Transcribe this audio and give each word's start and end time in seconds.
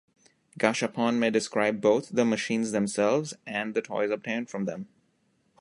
Gashapon 0.59 1.19
may 1.19 1.29
describe 1.29 1.79
both 1.79 2.09
the 2.09 2.25
machines 2.25 2.71
themselves 2.71 3.35
and 3.45 3.75
the 3.75 3.83
toys 3.83 4.09
obtained 4.09 4.49
from 4.49 4.65
them. 4.65 4.87